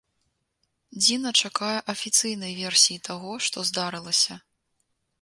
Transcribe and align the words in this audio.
Дзіна 1.01 1.29
чакае 1.43 1.75
афіцыйнай 1.95 2.57
версіі 2.63 3.03
таго, 3.11 3.31
што 3.49 3.57
здарылася. 3.73 4.43